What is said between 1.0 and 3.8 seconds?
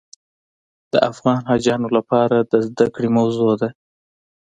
افغان حاجیانو لپاره د زده کړې موضوع ده.